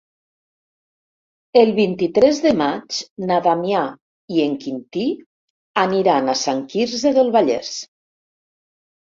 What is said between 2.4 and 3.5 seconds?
de maig na